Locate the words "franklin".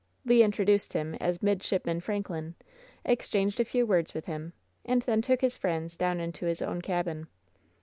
1.99-2.55